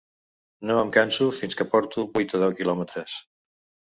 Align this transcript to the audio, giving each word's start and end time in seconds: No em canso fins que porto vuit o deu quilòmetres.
No 0.69 0.77
em 0.83 0.93
canso 0.95 1.27
fins 1.39 1.57
que 1.59 1.67
porto 1.73 2.05
vuit 2.15 2.33
o 2.39 2.39
deu 2.45 2.57
quilòmetres. 2.63 3.19